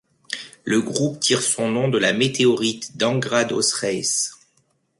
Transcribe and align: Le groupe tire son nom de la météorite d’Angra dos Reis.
Le 0.63 0.81
groupe 0.81 1.19
tire 1.19 1.43
son 1.43 1.69
nom 1.69 1.87
de 1.87 1.99
la 1.99 2.11
météorite 2.11 2.97
d’Angra 2.97 3.43
dos 3.45 3.61
Reis. 3.81 4.31